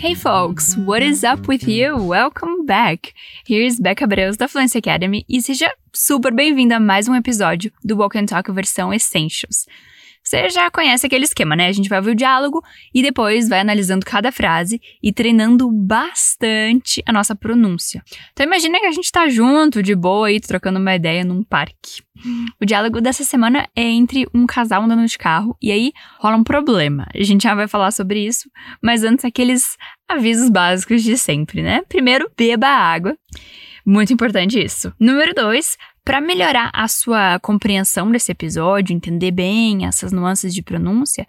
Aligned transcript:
Hey 0.00 0.14
folks, 0.14 0.78
what 0.78 1.02
is 1.02 1.24
up 1.24 1.46
with 1.46 1.68
you? 1.68 1.94
Welcome 1.94 2.64
back! 2.64 3.12
Here's 3.44 3.78
Becca 3.78 4.06
Breus 4.06 4.38
da 4.38 4.48
Fluency 4.48 4.78
Academy 4.78 5.26
e 5.28 5.42
seja 5.42 5.70
super 5.92 6.32
bem-vinda 6.32 6.76
a 6.76 6.80
mais 6.80 7.06
um 7.06 7.14
episódio 7.14 7.70
do 7.84 7.98
Walk 7.98 8.16
and 8.16 8.24
Talk 8.24 8.50
versão 8.50 8.94
Essentials. 8.94 9.66
Você 10.30 10.48
já 10.48 10.70
conhece 10.70 11.04
aquele 11.04 11.24
esquema, 11.24 11.56
né? 11.56 11.66
A 11.66 11.72
gente 11.72 11.88
vai 11.88 11.98
ouvir 11.98 12.12
o 12.12 12.14
diálogo 12.14 12.62
e 12.94 13.02
depois 13.02 13.48
vai 13.48 13.58
analisando 13.58 14.06
cada 14.06 14.30
frase 14.30 14.80
e 15.02 15.12
treinando 15.12 15.68
bastante 15.68 17.02
a 17.04 17.12
nossa 17.12 17.34
pronúncia. 17.34 18.00
Então 18.32 18.46
imagina 18.46 18.78
que 18.78 18.86
a 18.86 18.92
gente 18.92 19.10
tá 19.10 19.28
junto, 19.28 19.82
de 19.82 19.92
boa, 19.92 20.28
aí, 20.28 20.38
trocando 20.38 20.78
uma 20.78 20.94
ideia 20.94 21.24
num 21.24 21.42
parque. 21.42 22.04
O 22.62 22.64
diálogo 22.64 23.00
dessa 23.00 23.24
semana 23.24 23.68
é 23.74 23.82
entre 23.82 24.24
um 24.32 24.46
casal 24.46 24.84
andando 24.84 25.04
de 25.04 25.18
carro 25.18 25.56
e 25.60 25.72
aí 25.72 25.92
rola 26.20 26.36
um 26.36 26.44
problema. 26.44 27.08
A 27.12 27.24
gente 27.24 27.42
já 27.42 27.52
vai 27.56 27.66
falar 27.66 27.90
sobre 27.90 28.24
isso, 28.24 28.48
mas 28.80 29.02
antes 29.02 29.24
aqueles 29.24 29.76
avisos 30.08 30.48
básicos 30.48 31.02
de 31.02 31.18
sempre, 31.18 31.60
né? 31.60 31.82
Primeiro, 31.88 32.30
beba 32.38 32.68
água. 32.68 33.16
Muito 33.84 34.12
importante 34.12 34.62
isso. 34.62 34.92
Número 35.00 35.34
dois, 35.34 35.76
para 36.04 36.20
melhorar 36.20 36.70
a 36.72 36.88
sua 36.88 37.38
compreensão 37.40 38.10
desse 38.10 38.32
episódio, 38.32 38.94
entender 38.94 39.30
bem 39.30 39.86
essas 39.86 40.12
nuances 40.12 40.54
de 40.54 40.62
pronúncia, 40.62 41.26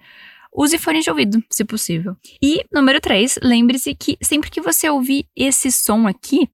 use 0.53 0.77
fone 0.77 1.01
de 1.01 1.09
ouvido, 1.09 1.43
se 1.49 1.63
possível. 1.63 2.15
E 2.41 2.63
número 2.71 2.99
3, 2.99 3.39
lembre-se 3.41 3.95
que 3.95 4.17
sempre 4.21 4.49
que 4.49 4.61
você 4.61 4.89
ouvir 4.89 5.27
esse 5.35 5.71
som 5.71 6.07
aqui, 6.07 6.49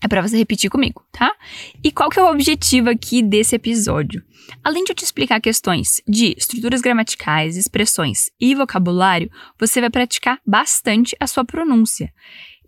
é 0.00 0.06
para 0.06 0.22
você 0.22 0.36
repetir 0.36 0.70
comigo, 0.70 1.04
tá? 1.10 1.34
E 1.82 1.90
qual 1.90 2.08
que 2.08 2.20
é 2.20 2.22
o 2.22 2.30
objetivo 2.30 2.88
aqui 2.88 3.20
desse 3.20 3.56
episódio? 3.56 4.22
Além 4.62 4.84
de 4.84 4.92
eu 4.92 4.96
te 4.96 5.04
explicar 5.04 5.40
questões 5.40 6.00
de 6.06 6.34
estruturas 6.38 6.80
gramaticais, 6.80 7.56
expressões 7.56 8.30
e 8.40 8.54
vocabulário, 8.54 9.30
você 9.58 9.80
vai 9.80 9.90
praticar 9.90 10.40
bastante 10.46 11.16
a 11.18 11.26
sua 11.26 11.44
pronúncia. 11.44 12.12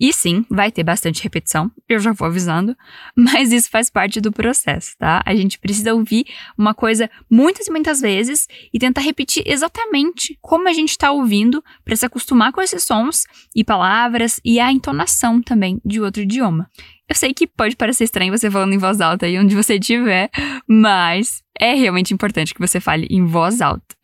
E 0.00 0.14
sim, 0.14 0.46
vai 0.48 0.72
ter 0.72 0.82
bastante 0.82 1.22
repetição, 1.22 1.70
eu 1.86 2.00
já 2.00 2.12
vou 2.12 2.26
avisando, 2.26 2.74
mas 3.14 3.52
isso 3.52 3.68
faz 3.68 3.90
parte 3.90 4.18
do 4.18 4.32
processo, 4.32 4.96
tá? 4.98 5.22
A 5.26 5.34
gente 5.34 5.58
precisa 5.58 5.92
ouvir 5.92 6.24
uma 6.56 6.72
coisa 6.72 7.10
muitas 7.30 7.66
e 7.66 7.70
muitas 7.70 8.00
vezes 8.00 8.48
e 8.72 8.78
tentar 8.78 9.02
repetir 9.02 9.42
exatamente 9.44 10.38
como 10.40 10.66
a 10.68 10.72
gente 10.72 10.90
está 10.90 11.12
ouvindo 11.12 11.62
para 11.84 11.94
se 11.94 12.06
acostumar 12.06 12.50
com 12.50 12.62
esses 12.62 12.82
sons 12.82 13.26
e 13.54 13.62
palavras 13.62 14.40
e 14.42 14.58
a 14.58 14.72
entonação 14.72 15.42
também 15.42 15.78
de 15.84 16.00
outro 16.00 16.22
idioma. 16.22 16.70
Eu 17.06 17.14
sei 17.14 17.34
que 17.34 17.46
pode 17.46 17.76
parecer 17.76 18.04
estranho 18.04 18.36
você 18.36 18.50
falando 18.50 18.72
em 18.72 18.78
voz 18.78 19.00
alta 19.00 19.26
aí 19.26 19.38
onde 19.38 19.54
você 19.54 19.74
estiver, 19.74 20.30
mas 20.66 21.42
é 21.60 21.74
realmente 21.74 22.14
importante 22.14 22.54
que 22.54 22.60
você 22.60 22.80
fale 22.80 23.06
em 23.10 23.26
voz 23.26 23.60
alta. 23.60 23.94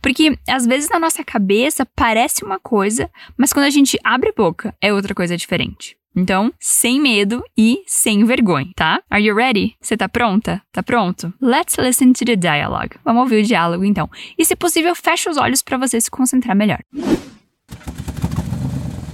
Porque 0.00 0.38
às 0.48 0.64
vezes 0.64 0.88
na 0.88 0.98
nossa 0.98 1.24
cabeça 1.24 1.84
parece 1.96 2.44
uma 2.44 2.58
coisa, 2.60 3.10
mas 3.36 3.52
quando 3.52 3.66
a 3.66 3.70
gente 3.70 3.98
abre 4.04 4.30
a 4.30 4.34
boca 4.34 4.74
é 4.80 4.92
outra 4.92 5.14
coisa 5.14 5.36
diferente. 5.36 5.96
Então, 6.16 6.52
sem 6.58 7.00
medo 7.00 7.42
e 7.56 7.82
sem 7.86 8.24
vergonha, 8.24 8.70
tá? 8.74 9.00
Are 9.08 9.22
you 9.22 9.34
ready? 9.34 9.76
Você 9.80 9.96
tá 9.96 10.08
pronta? 10.08 10.60
Tá 10.72 10.82
pronto? 10.82 11.32
Let's 11.40 11.76
listen 11.78 12.12
to 12.14 12.24
the 12.24 12.34
dialogue. 12.34 12.96
Vamos 13.04 13.22
ouvir 13.22 13.42
o 13.42 13.46
diálogo 13.46 13.84
então. 13.84 14.10
E 14.36 14.44
se 14.44 14.56
possível, 14.56 14.94
feche 14.94 15.28
os 15.28 15.36
olhos 15.36 15.62
para 15.62 15.78
você 15.78 16.00
se 16.00 16.10
concentrar 16.10 16.56
melhor. 16.56 16.80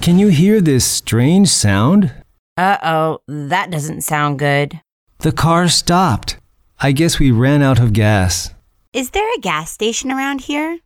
Can 0.00 0.18
you 0.18 0.30
hear 0.30 0.62
this 0.62 0.84
strange 0.84 1.48
sound? 1.48 2.14
Uh 2.58 2.78
oh, 2.82 3.20
that 3.50 3.70
doesn't 3.70 4.02
sound 4.02 4.38
good. 4.38 4.80
The 5.18 5.32
car 5.32 5.68
stopped. 5.68 6.38
I 6.78 6.92
guess 6.92 7.18
we 7.18 7.30
ran 7.30 7.62
out 7.62 7.78
of 7.80 7.94
gas. 7.94 8.52
Is 8.92 9.10
there 9.10 9.26
a 9.34 9.40
gas 9.40 9.70
station 9.70 10.12
around 10.12 10.42
here? 10.42 10.80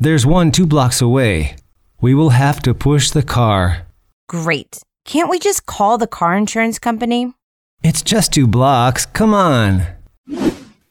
There's 0.00 0.24
one 0.24 0.50
two 0.50 0.66
blocks 0.66 1.02
away. 1.02 1.56
We 2.00 2.14
will 2.14 2.30
have 2.30 2.60
to 2.62 2.74
push 2.74 3.10
the 3.10 3.22
car. 3.22 3.86
Great. 4.26 4.80
Can't 5.04 5.28
we 5.28 5.38
just 5.38 5.66
call 5.66 5.98
the 5.98 6.06
car 6.06 6.34
insurance 6.34 6.78
company? 6.78 7.34
It's 7.82 8.02
just 8.02 8.32
two 8.32 8.46
blocks. 8.46 9.04
Come 9.04 9.34
on. 9.34 9.82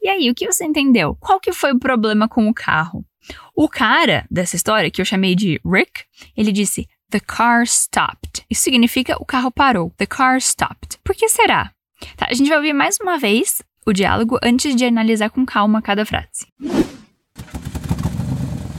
E 0.04 0.08
aí, 0.08 0.30
o 0.30 0.36
que 0.36 0.46
você 0.46 0.66
entendeu? 0.66 1.18
Qual 1.20 1.40
que 1.40 1.52
foi 1.52 1.72
o 1.72 1.80
problema 1.80 2.28
com 2.28 2.48
o 2.48 2.54
carro? 2.54 3.04
O 3.56 3.68
cara 3.68 4.28
dessa 4.30 4.56
história, 4.56 4.92
que 4.92 5.02
eu 5.02 5.06
chamei 5.06 5.34
de 5.34 5.60
Rick, 5.66 6.04
ele 6.38 6.52
disse 6.52 6.88
The 7.10 7.20
car 7.22 7.64
stopped. 7.66 8.46
Isso 8.50 8.62
significa 8.62 9.16
o 9.20 9.26
carro 9.26 9.50
parou. 9.50 9.92
The 9.98 10.06
car 10.06 10.38
stopped. 10.40 11.00
Por 11.04 11.16
que 11.16 11.28
será? 11.28 11.72
Tá, 12.18 12.28
a 12.30 12.34
gente 12.34 12.50
vai 12.50 12.58
ouvir 12.58 12.74
mais 12.74 12.98
uma 13.02 13.18
vez 13.18 13.64
o 13.86 13.94
diálogo 13.94 14.38
antes 14.44 14.76
de 14.76 14.86
analisar 14.86 15.30
com 15.30 15.46
calma 15.46 15.82
cada 15.82 16.06
frase. 16.06 16.48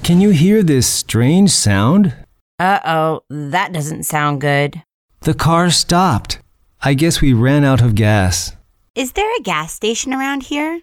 Can 0.02 0.20
you 0.20 0.30
hear 0.30 0.62
this 0.62 0.86
strange 0.86 1.50
sound? 1.50 2.12
Uh 2.58 2.78
oh, 2.84 3.20
that 3.30 3.72
doesn't 3.72 4.04
sound 4.04 4.40
good. 4.40 4.82
The 5.22 5.34
car 5.34 5.70
stopped. 5.70 6.38
I 6.82 6.94
guess 6.94 7.20
we 7.22 7.32
ran 7.32 7.64
out 7.64 7.80
of 7.80 7.94
gas. 7.94 8.52
Is 8.94 9.12
there 9.12 9.30
a 9.38 9.42
gas 9.42 9.72
station 9.72 10.12
around 10.12 10.44
here? 10.44 10.82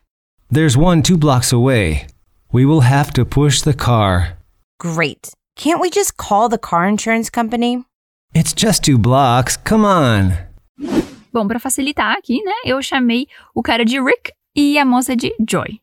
There's 0.49 0.75
one 0.75 1.01
two 1.03 1.17
blocks 1.17 1.53
away. 1.53 2.07
We 2.51 2.65
will 2.65 2.81
have 2.81 3.13
to 3.13 3.23
push 3.23 3.61
the 3.61 3.73
car. 3.73 4.37
Great. 4.79 5.29
Can't 5.55 5.79
we 5.79 5.89
just 5.89 6.17
call 6.17 6.49
the 6.49 6.57
car 6.57 6.87
insurance 6.87 7.29
company? 7.29 7.85
It's 8.33 8.53
just 8.53 8.83
two 8.83 8.97
blocks. 8.97 9.55
Come 9.55 9.85
on. 9.85 10.37
Bom, 11.33 11.47
para 11.47 11.59
facilitar 11.59 12.15
aqui, 12.17 12.43
né, 12.43 12.53
eu 12.65 12.81
chamei 12.81 13.27
o 13.55 13.61
cara 13.61 13.85
de 13.85 13.99
Rick 14.01 14.31
e 14.55 14.77
a 14.77 14.85
moça 14.85 15.15
de 15.15 15.33
Joy. 15.49 15.79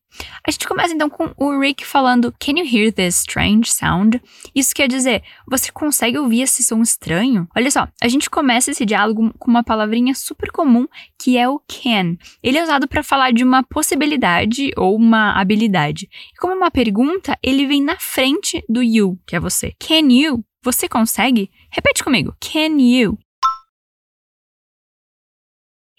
A 0.47 0.50
gente 0.50 0.66
começa 0.66 0.94
então 0.94 1.09
com 1.09 1.32
o 1.36 1.59
Rick 1.60 1.86
falando 1.86 2.34
Can 2.41 2.59
you 2.59 2.66
hear 2.66 2.92
this 2.92 3.20
strange 3.20 3.70
sound? 3.70 4.20
Isso 4.54 4.75
quer 4.75 4.88
dizer, 4.88 5.22
você 5.47 5.70
consegue 5.70 6.19
ouvir 6.19 6.42
esse 6.42 6.62
som 6.62 6.82
estranho? 6.82 7.47
Olha 7.56 7.70
só, 7.70 7.87
a 8.00 8.08
gente 8.08 8.28
começa 8.28 8.70
esse 8.70 8.84
diálogo 8.84 9.32
com 9.38 9.50
uma 9.50 9.62
palavrinha 9.62 10.14
super 10.14 10.50
comum 10.50 10.87
que 11.19 11.37
é 11.37 11.48
o 11.48 11.60
can. 11.60 12.16
Ele 12.42 12.58
é 12.58 12.62
usado 12.62 12.88
para 12.88 13.03
falar 13.03 13.32
de 13.32 13.44
uma 13.44 13.62
possibilidade 13.62 14.70
ou 14.76 14.97
uma 14.97 15.32
habilidade. 15.38 16.08
E 16.34 16.37
como 16.38 16.54
uma 16.54 16.70
pergunta, 16.70 17.38
ele 17.42 17.66
vem 17.66 17.82
na 17.82 17.97
frente 17.98 18.62
do 18.69 18.82
you, 18.82 19.19
que 19.26 19.37
é 19.37 19.41
você. 19.41 19.75
Can 19.78 20.10
you? 20.10 20.44
Você 20.62 20.88
consegue? 20.88 21.50
Repete 21.70 22.03
comigo. 22.03 22.34
Can 22.41 22.81
you? 22.81 23.19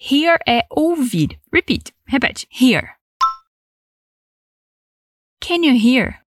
Hear 0.02 0.40
é 0.48 0.66
ouvir. 0.72 1.42
Repeat. 1.52 1.92
Repete. 2.08 2.48
Hear. 2.50 2.98
Can 5.42 5.62
you 5.62 5.78
hear? 5.78 6.24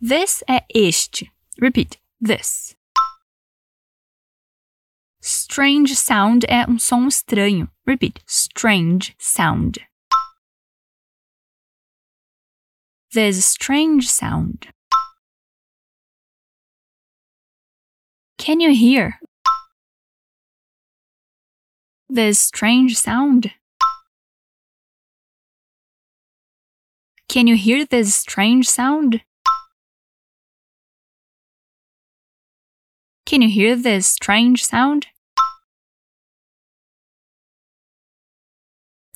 This 0.00 0.44
é 0.48 0.64
este. 0.72 1.32
Repeat. 1.58 1.98
This. 2.20 2.76
Strange 5.20 5.96
sound 5.96 6.46
é 6.48 6.64
um 6.68 6.78
som 6.78 7.08
estranho. 7.08 7.68
Repeat. 7.84 8.22
Strange 8.28 9.16
sound. 9.18 9.80
There's 13.12 13.38
a 13.38 13.42
strange 13.42 14.08
sound. 14.08 14.68
Can 18.38 18.60
you 18.60 18.72
hear? 18.72 19.18
This 22.12 22.40
strange 22.40 22.98
sound. 22.98 23.52
Can 27.28 27.46
you 27.46 27.54
hear 27.54 27.84
this 27.84 28.16
strange 28.16 28.68
sound? 28.68 29.20
Can 33.26 33.42
you 33.42 33.48
hear 33.48 33.76
this 33.76 34.08
strange 34.08 34.64
sound? 34.64 35.06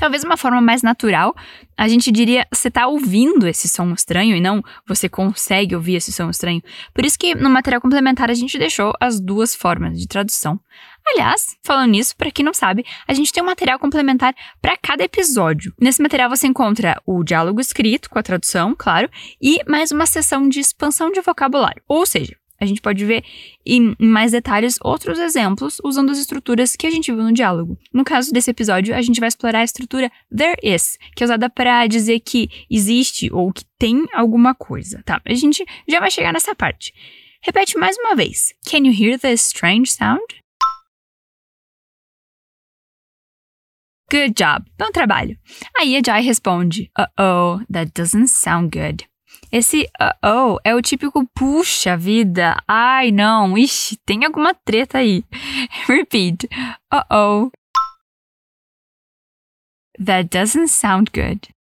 Talvez 0.05 0.23
uma 0.23 0.37
forma 0.37 0.61
mais 0.61 0.83
natural, 0.83 1.35
a 1.79 1.89
gente 1.89 2.13
diria 2.13 2.47
você 2.53 2.69
está 2.69 2.87
ouvindo 2.87 3.49
esse 3.49 3.67
som 3.67 3.91
estranho 3.95 4.37
e 4.37 4.41
não 4.41 4.63
você 4.87 5.09
consegue 5.09 5.75
ouvir 5.75 5.95
esse 5.95 6.13
som 6.13 6.29
estranho. 6.29 6.63
Por 6.93 7.07
isso 7.07 7.19
que 7.19 7.35
no 7.35 7.49
material 7.49 7.81
complementar 7.81 8.31
a 8.31 8.35
gente 8.35 8.59
deixou 8.59 8.93
as 9.01 9.19
duas 9.19 9.55
formas 9.55 9.99
de 9.99 10.07
tradução. 10.07 10.61
Aliás, 11.07 11.57
falando 11.63 11.93
nisso, 11.93 12.15
para 12.19 12.31
quem 12.31 12.45
não 12.45 12.53
sabe, 12.53 12.85
a 13.09 13.15
gente 13.15 13.33
tem 13.33 13.43
um 13.43 13.47
material 13.47 13.79
complementar 13.79 14.35
para 14.61 14.77
cada 14.77 15.03
episódio. 15.03 15.73
Nesse 15.81 16.03
material 16.03 16.29
você 16.29 16.47
encontra 16.47 17.01
o 17.07 17.25
diálogo 17.25 17.59
escrito 17.59 18.11
com 18.11 18.19
a 18.19 18.23
tradução, 18.23 18.75
claro, 18.77 19.09
e 19.41 19.59
mais 19.67 19.91
uma 19.91 20.05
sessão 20.05 20.47
de 20.47 20.61
expansão 20.61 21.11
de 21.11 21.23
vocabulário. 21.23 21.83
Ou 21.89 22.05
seja, 22.05 22.37
a 22.65 22.67
gente 22.67 22.81
pode 22.81 23.05
ver 23.05 23.23
em 23.65 23.95
mais 23.99 24.33
detalhes 24.33 24.79
outros 24.83 25.19
exemplos 25.19 25.79
usando 25.85 26.11
as 26.11 26.19
estruturas 26.19 26.75
que 26.75 26.87
a 26.87 26.91
gente 26.91 27.13
viu 27.13 27.23
no 27.23 27.33
diálogo. 27.33 27.79
No 27.93 28.05
caso 28.05 28.33
desse 28.33 28.51
episódio, 28.51 28.95
a 28.95 29.03
gente 29.03 29.21
vai 29.21 29.29
explorar 29.29 29.61
a 29.61 29.65
estrutura 29.65 30.11
there 30.37 30.57
is, 30.63 30.99
que 31.15 31.23
é 31.23 31.27
usada 31.27 31.49
para 31.49 31.87
dizer 31.87 32.21
que 32.21 32.49
existe 32.71 33.33
ou 33.33 33.53
que 33.53 33.65
tem 33.79 34.05
alguma 34.13 34.55
coisa, 34.55 35.03
tá? 35.05 35.21
A 35.25 35.35
gente 35.35 35.65
já 35.89 36.01
vai 36.01 36.11
chegar 36.11 36.33
nessa 36.33 36.55
parte. 36.55 36.93
Repete 37.43 37.77
mais 37.77 37.97
uma 37.99 38.17
vez. 38.17 38.55
Can 38.67 38.87
you 38.87 38.93
hear 38.93 39.19
this 39.19 39.43
strange 39.43 39.93
sound? 39.93 40.25
Good 44.11 44.35
job. 44.35 44.65
Bom 44.79 44.91
trabalho. 44.93 45.37
Aí 45.77 45.97
a 45.97 46.03
Jai 46.05 46.23
responde: 46.23 46.91
Uh-oh, 46.97 47.61
that 47.71 47.93
doesn't 47.95 48.29
sound 48.29 48.71
good. 48.71 49.05
Esse 49.55 49.89
uh-oh 50.03 50.59
é 50.65 50.75
o 50.75 50.83
típico 50.83 51.25
puxa 51.33 51.97
vida. 51.97 52.61
Ai, 52.67 53.13
não. 53.13 53.57
Ixi, 53.57 53.97
tem 54.05 54.25
alguma 54.25 54.53
treta 54.53 54.99
aí. 54.99 55.23
Repeat. 55.87 56.49
Uh-oh. 56.93 57.53
That 60.05 60.29
doesn't 60.37 60.67
sound 60.67 61.13
good. 61.15 61.55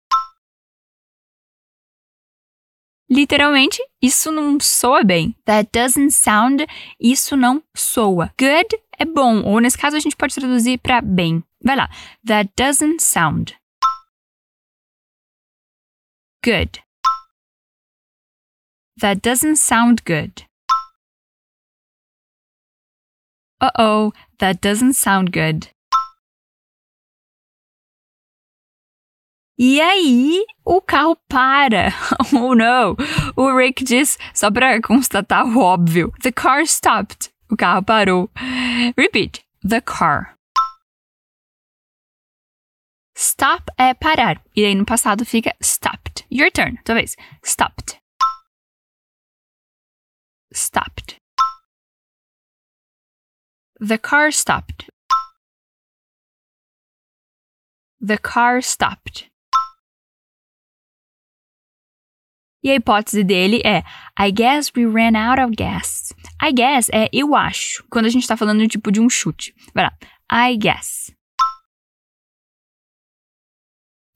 Literalmente, 3.08 3.80
isso 4.02 4.32
não 4.32 4.60
soa 4.60 5.04
bem. 5.04 5.36
That 5.46 5.70
doesn't 5.72 6.14
sound, 6.14 6.66
isso 7.00 7.38
não 7.38 7.62
soa. 7.78 8.34
Good 8.40 8.76
é 8.98 9.06
bom, 9.06 9.44
ou 9.44 9.60
nesse 9.60 9.78
caso 9.78 9.96
a 9.96 10.00
gente 10.00 10.16
pode 10.16 10.34
traduzir 10.34 10.80
para 10.80 11.00
bem. 11.00 11.44
Vai 11.64 11.76
lá. 11.76 11.88
That 12.26 12.52
doesn't 12.58 13.04
sound 13.04 13.56
good. 16.44 16.82
That 18.98 19.22
doesn't 19.22 19.58
sound 19.58 20.06
good. 20.06 20.44
Uh 23.60 23.72
oh, 23.80 24.12
that 24.40 24.62
doesn't 24.62 24.94
sound 24.94 25.32
good. 25.32 25.70
E 29.58 29.80
aí, 29.80 30.44
o 30.66 30.82
carro 30.82 31.16
para. 31.30 31.94
Oh 32.34 32.54
não! 32.54 32.96
O 33.36 33.56
Rick 33.56 33.84
diz, 33.84 34.18
só 34.34 34.52
para 34.52 34.82
constatar 34.82 35.46
o 35.46 35.60
óbvio: 35.60 36.12
The 36.22 36.32
car 36.32 36.66
stopped. 36.66 37.32
O 37.50 37.56
carro 37.56 37.84
parou. 37.84 38.30
Repeat: 38.98 39.44
The 39.68 39.82
car. 39.82 40.36
Stop 43.16 43.72
é 43.78 43.94
parar. 43.94 44.42
E 44.56 44.66
aí 44.66 44.76
no 44.76 44.86
passado 44.86 45.24
fica 45.24 45.56
stopped. 45.62 46.26
Your 46.32 46.52
turn. 46.52 46.78
Tua 46.84 46.96
vez. 46.96 47.16
Stopped. 47.44 48.03
Stopped. 50.54 51.16
The 53.80 53.98
car 53.98 54.32
stopped. 54.32 54.88
The 58.00 58.20
car 58.20 58.62
stopped. 58.62 59.32
E 62.64 62.70
a 62.70 62.76
hipótese 62.76 63.24
dele 63.24 63.62
é 63.66 63.84
I 64.16 64.32
guess 64.32 64.72
we 64.76 64.86
ran 64.86 65.16
out 65.16 65.42
of 65.42 65.56
gas. 65.56 66.14
I 66.40 66.54
guess 66.54 66.88
é 66.94 67.10
eu 67.12 67.34
acho, 67.34 67.84
quando 67.90 68.06
a 68.06 68.10
gente 68.10 68.28
tá 68.28 68.38
falando 68.38 68.68
tipo 68.68 68.92
de 68.92 69.02
um 69.02 69.10
chute. 69.10 69.56
Vai 69.74 69.86
lá. 69.86 69.98
I 70.32 70.56
guess. 70.56 71.12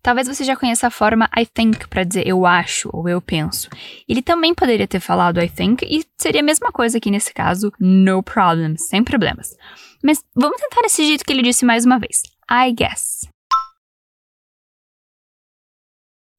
Talvez 0.08 0.26
você 0.26 0.46
já 0.46 0.56
conheça 0.56 0.88
a 0.88 0.90
forma 0.90 1.30
I 1.38 1.46
think 1.46 1.86
para 1.90 2.06
dizer 2.06 2.26
eu 2.26 2.46
acho 2.46 2.90
ou 2.94 3.10
eu 3.10 3.22
penso. 3.22 3.70
Ele 4.08 4.22
também 4.22 4.56
poderia 4.56 4.88
ter 4.88 5.02
falado 5.02 5.42
I 5.42 5.50
think 5.50 5.84
e 5.84 6.02
seria 6.18 6.40
a 6.40 6.46
mesma 6.46 6.72
coisa 6.72 6.98
aqui 6.98 7.12
nesse 7.12 7.34
caso, 7.34 7.74
no 7.78 8.24
problem, 8.24 8.78
sem 8.78 9.04
problemas. 9.04 9.54
Mas 10.02 10.24
vamos 10.34 10.62
tentar 10.62 10.80
desse 10.84 11.06
jeito 11.06 11.26
que 11.26 11.34
ele 11.34 11.42
disse 11.42 11.66
mais 11.66 11.84
uma 11.84 12.00
vez. 12.00 12.24
I 12.50 12.72
guess. 12.72 13.28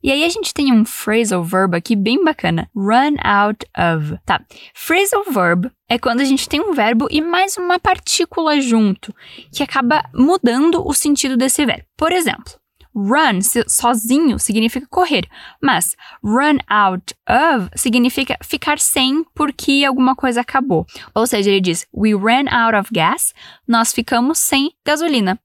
E 0.02 0.10
aí 0.10 0.24
a 0.24 0.28
gente 0.30 0.54
tem 0.54 0.72
um 0.72 0.86
phrasal 0.86 1.44
verb 1.44 1.76
aqui 1.76 1.94
bem 1.94 2.24
bacana. 2.24 2.70
Run 2.74 3.16
out 3.22 3.66
of. 3.76 4.18
Tá. 4.24 4.42
Phrasal 4.72 5.24
verb 5.30 5.70
é 5.90 5.98
quando 5.98 6.20
a 6.20 6.24
gente 6.24 6.48
tem 6.48 6.58
um 6.58 6.72
verbo 6.72 7.06
e 7.10 7.20
mais 7.20 7.58
uma 7.58 7.78
partícula 7.78 8.62
junto, 8.62 9.14
que 9.52 9.62
acaba 9.62 10.08
mudando 10.14 10.82
o 10.88 10.94
sentido 10.94 11.36
desse 11.36 11.66
verbo. 11.66 11.84
Por 11.98 12.12
exemplo, 12.12 12.58
run 12.98 13.40
sozinho 13.66 14.38
significa 14.38 14.86
correr, 14.88 15.28
mas 15.62 15.96
run 16.22 16.58
out 16.68 17.14
of 17.28 17.70
significa 17.76 18.36
ficar 18.42 18.78
sem 18.78 19.24
porque 19.34 19.84
alguma 19.86 20.16
coisa 20.16 20.40
acabou. 20.40 20.86
Ou 21.14 21.26
seja, 21.26 21.50
ele 21.50 21.60
diz: 21.60 21.86
We 21.92 22.12
ran 22.14 22.48
out 22.50 22.76
of 22.76 22.90
gas, 22.92 23.32
nós 23.66 23.92
ficamos 23.92 24.38
sem 24.38 24.72
gasolina. 24.84 25.38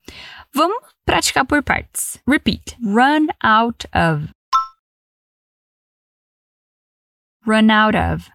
Vamos 0.53 0.77
praticar 1.05 1.45
por 1.45 1.61
partes. 1.61 2.19
Repeat. 2.27 2.77
Run 2.81 3.27
out 3.43 3.85
of 3.93 4.29
run 7.45 7.69
out 7.69 7.95
of. 7.95 8.29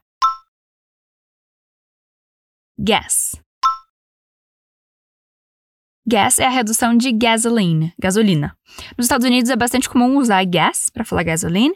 Gas. 2.83 3.35
Gas 6.11 6.39
é 6.39 6.47
a 6.47 6.49
redução 6.49 6.97
de 6.97 7.13
gasoline, 7.13 7.93
gasolina. 7.99 8.57
Nos 8.97 9.05
Estados 9.05 9.27
Unidos 9.27 9.51
é 9.51 9.57
bastante 9.57 9.91
comum 9.91 10.17
usar 10.17 10.43
gas 10.47 10.89
para 10.89 11.05
falar 11.05 11.23
gasoline, 11.23 11.75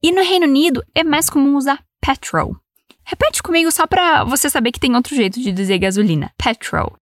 e 0.00 0.12
no 0.12 0.22
Reino 0.22 0.46
Unido 0.46 0.84
é 0.94 1.02
mais 1.02 1.28
comum 1.28 1.56
usar 1.56 1.84
petrol. 2.00 2.56
Repete 3.04 3.42
comigo 3.42 3.72
só 3.72 3.84
para 3.84 4.22
você 4.22 4.48
saber 4.48 4.70
que 4.70 4.78
tem 4.78 4.94
outro 4.94 5.16
jeito 5.16 5.40
de 5.40 5.50
dizer 5.50 5.80
gasolina. 5.80 6.32
Petrol. 6.38 6.96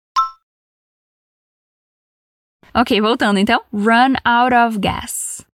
Ok, 2.74 2.98
voltando 2.98 3.38
então. 3.38 3.62
Run 3.70 4.14
out 4.24 4.54
of 4.54 4.78
gas. 4.78 5.44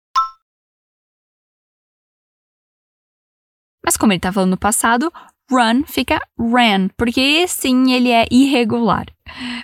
Mas 3.85 3.97
como 3.97 4.13
ele 4.13 4.21
tá 4.21 4.33
falando 4.33 4.51
no 4.51 4.57
passado, 4.57 5.13
run 5.51 5.85
fica 5.85 6.21
ran, 6.39 6.91
porque 6.97 7.47
sim, 7.49 7.93
ele 7.93 8.11
é 8.11 8.27
irregular. 8.31 9.07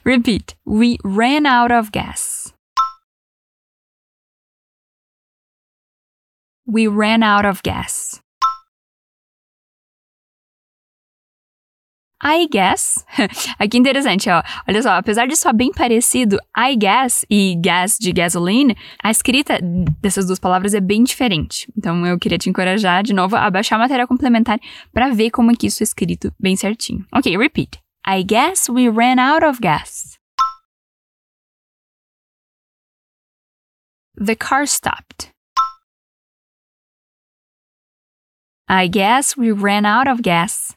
Repeat. 0.05 0.55
We 0.65 0.99
ran 1.05 1.47
out 1.47 1.73
of 1.73 1.93
gas. 1.93 2.53
We 6.67 6.87
ran 6.87 7.23
out 7.23 7.45
of 7.45 7.63
gas. 7.63 8.22
I 12.23 12.47
guess. 12.47 13.05
Aqui 13.59 13.77
interessante, 13.77 14.31
ó. 14.31 14.43
Olha 14.69 14.81
só, 14.81 14.91
apesar 14.91 15.27
de 15.27 15.35
soar 15.35 15.55
bem 15.55 15.73
parecido, 15.73 16.39
I 16.57 16.77
guess 16.77 17.27
e 17.29 17.57
gas 17.61 17.99
de 17.99 18.13
gasoline, 18.13 18.77
a 19.03 19.11
escrita 19.11 19.59
dessas 20.01 20.27
duas 20.27 20.39
palavras 20.39 20.73
é 20.73 20.81
bem 20.81 21.03
diferente. 21.03 21.71
Então 21.77 22.07
eu 22.07 22.19
queria 22.19 22.39
te 22.39 22.49
encorajar 22.49 23.03
de 23.03 23.13
novo 23.13 23.35
a 23.35 23.51
baixar 23.51 23.77
a 23.77 23.81
matéria 23.81 24.07
complementar 24.07 24.61
para 24.93 25.11
ver 25.11 25.31
como 25.31 25.51
é 25.51 25.55
que 25.57 25.67
isso 25.67 25.83
é 25.83 25.85
escrito 25.85 26.33
bem 26.39 26.55
certinho. 26.55 27.05
Ok, 27.13 27.37
repeat. 27.37 27.81
I 28.07 28.23
guess 28.23 28.69
we 28.69 28.89
ran 28.89 29.19
out 29.19 29.45
of 29.45 29.61
gas. 29.61 30.17
The 34.17 34.37
car 34.37 34.67
stopped. 34.67 35.33
I 38.69 38.87
guess 38.89 39.37
we 39.37 39.51
ran 39.51 39.85
out 39.85 40.09
of 40.09 40.23
gas. 40.23 40.77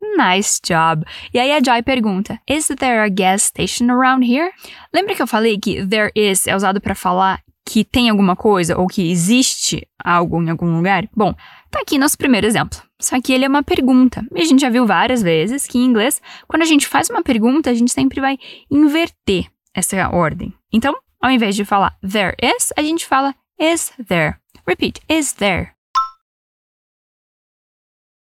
Nice 0.00 0.60
job. 0.64 1.04
E 1.32 1.38
aí 1.38 1.52
a 1.52 1.60
Joy 1.60 1.82
pergunta: 1.82 2.40
Is 2.48 2.68
there 2.68 3.00
a 3.00 3.08
gas 3.08 3.44
station 3.44 3.90
around 3.90 4.24
here? 4.24 4.50
Lembra 4.92 5.14
que 5.14 5.22
eu 5.22 5.26
falei 5.26 5.58
que 5.58 5.84
there 5.86 6.10
is 6.14 6.46
é 6.46 6.54
usado 6.54 6.80
para 6.80 6.94
falar 6.94 7.40
que 7.66 7.84
tem 7.84 8.08
alguma 8.08 8.34
coisa 8.34 8.78
ou 8.78 8.86
que 8.86 9.10
existe 9.10 9.86
algo 10.02 10.42
em 10.42 10.50
algum 10.50 10.74
lugar? 10.76 11.06
Bom, 11.14 11.34
tá 11.70 11.80
aqui 11.80 11.98
nosso 11.98 12.16
primeiro 12.16 12.46
exemplo. 12.46 12.80
Só 13.00 13.20
que 13.20 13.32
ele 13.32 13.44
é 13.44 13.48
uma 13.48 13.62
pergunta. 13.62 14.26
E 14.34 14.40
a 14.40 14.44
gente 14.44 14.60
já 14.60 14.70
viu 14.70 14.86
várias 14.86 15.22
vezes 15.22 15.66
que 15.66 15.78
em 15.78 15.84
inglês, 15.84 16.20
quando 16.48 16.62
a 16.62 16.66
gente 16.66 16.86
faz 16.86 17.10
uma 17.10 17.22
pergunta, 17.22 17.70
a 17.70 17.74
gente 17.74 17.92
sempre 17.92 18.20
vai 18.20 18.38
inverter 18.70 19.46
essa 19.74 20.08
ordem. 20.10 20.52
Então, 20.72 20.96
ao 21.20 21.30
invés 21.30 21.54
de 21.54 21.64
falar 21.64 21.96
there 22.00 22.34
is, 22.42 22.72
a 22.76 22.82
gente 22.82 23.06
fala 23.06 23.34
is 23.60 23.92
there. 24.08 24.36
Repeat, 24.66 25.00
is 25.08 25.32
there. 25.32 25.77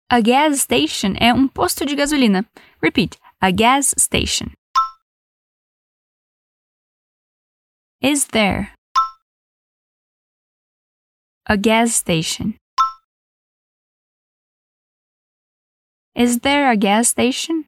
A 0.07 0.21
gas 0.21 0.61
station 0.61 1.15
é 1.19 1.33
um 1.33 1.47
posto 1.47 1.83
de 1.83 1.95
gasolina. 1.95 2.45
Repeat. 2.79 3.17
A 3.41 3.51
gas 3.51 3.91
station. 3.97 4.53
Is 7.99 8.27
there 8.27 8.71
a 11.47 11.57
gas 11.57 11.95
station? 11.95 12.55
Is 16.13 16.39
there 16.41 16.69
a 16.69 16.77
gas 16.77 17.07
station? 17.09 17.65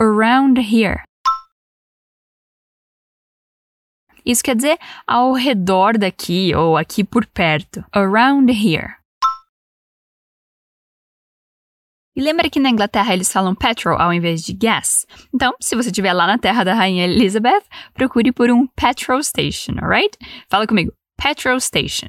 Around 0.00 0.58
here. 0.58 1.04
Isso 4.28 4.44
quer 4.44 4.54
dizer 4.54 4.78
ao 5.06 5.32
redor 5.32 5.96
daqui 5.96 6.54
ou 6.54 6.76
aqui 6.76 7.02
por 7.02 7.24
perto. 7.24 7.82
Around 7.92 8.52
here. 8.52 8.98
E 12.14 12.20
lembra 12.20 12.50
que 12.50 12.60
na 12.60 12.68
Inglaterra 12.68 13.14
eles 13.14 13.32
falam 13.32 13.54
petrol 13.54 13.96
ao 13.98 14.12
invés 14.12 14.42
de 14.42 14.52
gas? 14.52 15.06
Então, 15.32 15.54
se 15.62 15.74
você 15.74 15.88
estiver 15.88 16.12
lá 16.12 16.26
na 16.26 16.36
terra 16.36 16.62
da 16.62 16.74
rainha 16.74 17.04
Elizabeth, 17.04 17.62
procure 17.94 18.30
por 18.30 18.50
um 18.50 18.66
petrol 18.66 19.22
station, 19.22 19.76
alright? 19.80 20.14
Fala 20.50 20.66
comigo. 20.66 20.92
Petrol 21.16 21.58
station. 21.58 22.08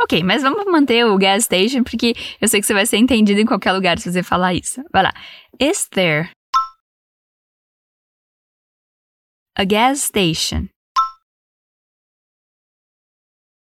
Ok, 0.00 0.24
mas 0.24 0.42
vamos 0.42 0.64
manter 0.66 1.04
o 1.06 1.16
gas 1.16 1.44
station 1.44 1.84
porque 1.84 2.14
eu 2.40 2.48
sei 2.48 2.60
que 2.60 2.66
você 2.66 2.74
vai 2.74 2.86
ser 2.86 2.96
entendido 2.96 3.40
em 3.40 3.46
qualquer 3.46 3.72
lugar 3.72 3.98
se 4.00 4.10
você 4.10 4.22
falar 4.22 4.54
isso. 4.54 4.82
Vai 4.92 5.04
lá. 5.04 5.12
Is 5.60 5.86
there 5.90 6.30
A 9.60 9.66
gas 9.66 10.00
station. 10.00 10.70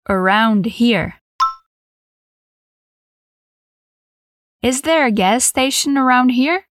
Around 0.10 0.66
here. 0.66 1.22
Is 4.62 4.82
there 4.82 5.06
a 5.06 5.12
gas 5.12 5.46
station 5.46 5.98
around 5.98 6.32
here? 6.32 6.66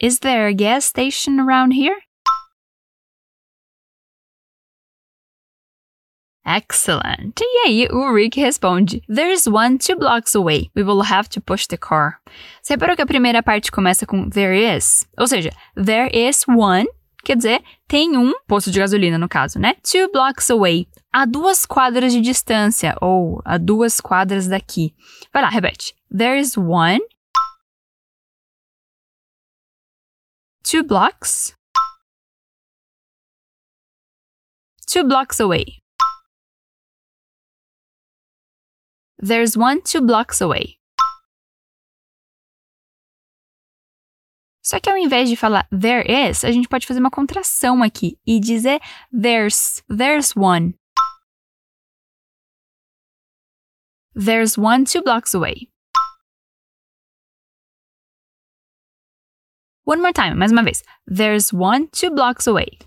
Is 0.00 0.18
there 0.18 0.48
a 0.48 0.54
gas 0.54 0.84
station 0.84 1.38
around 1.38 1.70
here? 1.70 2.00
Excellent. 6.46 7.40
E 7.40 7.66
aí, 7.66 7.88
o 7.90 8.12
Rick 8.12 8.38
responde: 8.38 9.02
There's 9.08 9.46
one 9.46 9.78
two 9.78 9.96
blocks 9.96 10.34
away. 10.34 10.70
We 10.76 10.82
will 10.82 11.02
have 11.02 11.28
to 11.30 11.40
push 11.40 11.66
the 11.66 11.78
car. 11.78 12.20
Você 12.62 12.74
reparou 12.74 12.94
que 12.94 13.02
a 13.02 13.06
primeira 13.06 13.42
parte 13.42 13.72
começa 13.72 14.06
com 14.06 14.28
there 14.28 14.54
is? 14.54 15.06
Ou 15.18 15.26
seja, 15.26 15.50
there 15.74 16.10
is 16.12 16.44
one, 16.46 16.86
quer 17.24 17.36
dizer, 17.36 17.64
tem 17.88 18.16
um 18.16 18.34
posto 18.46 18.70
de 18.70 18.78
gasolina 18.78 19.16
no 19.16 19.28
caso, 19.28 19.58
né? 19.58 19.74
Two 19.90 20.10
blocks 20.12 20.50
away. 20.50 20.86
A 21.10 21.24
duas 21.24 21.64
quadras 21.64 22.12
de 22.12 22.20
distância, 22.20 22.94
ou 23.00 23.40
a 23.44 23.56
duas 23.56 24.00
quadras 24.00 24.46
daqui. 24.46 24.94
Vai 25.32 25.42
lá, 25.42 25.48
repete. 25.48 25.94
There 26.14 26.38
is 26.38 26.58
one. 26.58 27.00
Two 30.62 30.82
blocks. 30.82 31.54
Two 34.86 35.04
blocks 35.04 35.40
away. 35.40 35.83
There's 39.26 39.56
one 39.56 39.80
two 39.80 40.02
blocks 40.02 40.42
away. 40.42 40.76
Só 44.62 44.78
que 44.78 44.90
ao 44.90 44.98
invés 44.98 45.30
de 45.30 45.34
falar 45.36 45.66
there 45.70 46.04
is, 46.06 46.44
a 46.44 46.52
gente 46.52 46.68
pode 46.68 46.86
fazer 46.86 47.00
uma 47.00 47.10
contração 47.10 47.82
aqui 47.82 48.18
e 48.26 48.38
dizer 48.38 48.82
there's, 49.10 49.82
there's 49.88 50.36
one. 50.36 50.74
There's 54.14 54.58
one 54.58 54.84
two 54.84 55.02
blocks 55.02 55.34
away. 55.34 55.70
One 59.86 60.02
more 60.02 60.12
time, 60.12 60.34
mais 60.34 60.52
uma 60.52 60.62
vez. 60.62 60.82
There's 61.06 61.50
one 61.50 61.88
two 61.88 62.10
blocks 62.10 62.46
away. 62.46 62.78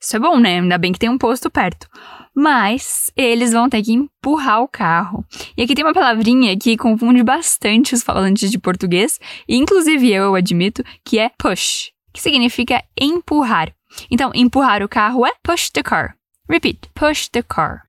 Isso 0.00 0.16
é 0.16 0.18
bom, 0.18 0.38
né? 0.38 0.60
Ainda 0.60 0.78
bem 0.78 0.92
que 0.92 0.98
tem 0.98 1.10
um 1.10 1.18
posto 1.18 1.50
perto. 1.50 1.86
Mas 2.34 3.10
eles 3.14 3.52
vão 3.52 3.68
ter 3.68 3.82
que 3.82 3.92
empurrar 3.92 4.62
o 4.62 4.68
carro. 4.68 5.24
E 5.56 5.62
aqui 5.62 5.74
tem 5.74 5.84
uma 5.84 5.92
palavrinha 5.92 6.56
que 6.56 6.76
confunde 6.76 7.22
bastante 7.22 7.94
os 7.94 8.02
falantes 8.02 8.50
de 8.50 8.58
português, 8.58 9.20
inclusive 9.46 10.10
eu 10.10 10.34
admito, 10.34 10.82
que 11.04 11.18
é 11.18 11.28
push, 11.36 11.92
que 12.14 12.20
significa 12.20 12.82
empurrar. 12.98 13.74
Então, 14.10 14.30
empurrar 14.34 14.82
o 14.82 14.88
carro 14.88 15.26
é 15.26 15.32
push 15.42 15.68
the 15.70 15.82
car. 15.82 16.16
Repeat, 16.48 16.88
push 16.94 17.28
the 17.28 17.42
car. 17.42 17.86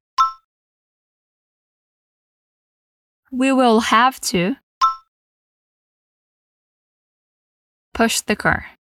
We 3.32 3.53
will 3.53 3.80
have 3.80 4.20
to 4.32 4.58
push 7.94 8.20
the 8.22 8.36
car. 8.36 8.80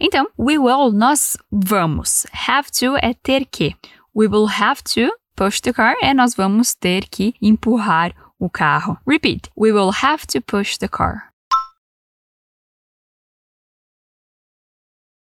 Então, 0.00 0.30
we 0.38 0.56
will, 0.58 0.92
nós 0.92 1.36
vamos. 1.50 2.24
Have 2.48 2.70
to 2.70 2.96
é 3.02 3.14
ter 3.14 3.44
que. 3.44 3.74
We 4.14 4.28
will 4.28 4.48
have 4.48 4.82
to 4.94 5.12
push 5.34 5.60
the 5.60 5.72
car 5.72 5.96
é 6.00 6.14
nós 6.14 6.34
vamos 6.34 6.74
ter 6.74 7.08
que 7.08 7.34
empurrar 7.42 8.14
o 8.38 8.48
carro. 8.48 8.96
Repeat. 9.06 9.50
We 9.56 9.72
will 9.72 9.90
have 10.02 10.26
to 10.28 10.40
push 10.40 10.78
the 10.78 10.88
car. 10.88 11.32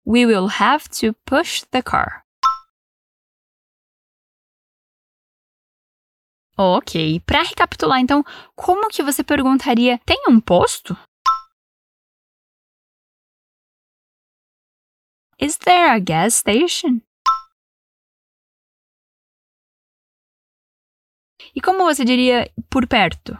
We 0.06 0.26
will 0.26 0.48
have 0.60 0.88
to 1.00 1.14
push 1.24 1.62
the 1.70 1.82
car. 1.82 2.22
Ok, 6.56 7.20
para 7.24 7.42
recapitular 7.42 7.98
então, 7.98 8.22
como 8.54 8.88
que 8.88 9.02
você 9.02 9.24
perguntaria: 9.24 9.98
tem 10.04 10.24
um 10.28 10.40
posto? 10.40 10.96
Is 15.42 15.58
there 15.58 15.92
a 15.92 15.98
gas 15.98 16.36
station? 16.36 17.02
E 21.52 21.60
como 21.60 21.82
você 21.82 22.04
diria 22.04 22.48
por 22.70 22.86
perto? 22.86 23.36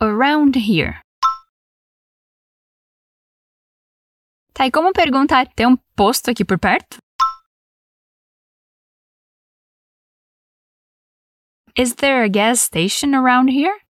Around 0.00 0.56
here. 0.56 1.00
Tá, 4.54 4.68
e 4.68 4.70
como 4.70 4.92
perguntar, 4.92 5.52
tem 5.56 5.66
um 5.66 5.76
posto 5.96 6.30
aqui 6.30 6.44
por 6.44 6.60
perto? 6.60 6.98
Is 11.76 11.96
there 11.96 12.24
a 12.24 12.28
gas 12.28 12.60
station 12.60 13.12
around 13.16 13.50
here? 13.50 13.85